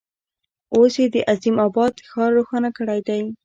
[0.75, 3.21] اوس یې د عظیم آباد ښار روښانه کړی دی.